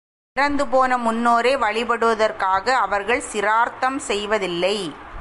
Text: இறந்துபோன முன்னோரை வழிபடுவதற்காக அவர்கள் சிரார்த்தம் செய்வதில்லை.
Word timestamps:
இறந்துபோன 0.39 0.97
முன்னோரை 0.97 1.55
வழிபடுவதற்காக 1.55 2.69
அவர்கள் 2.69 3.21
சிரார்த்தம் 3.21 3.99
செய்வதில்லை. 3.99 5.09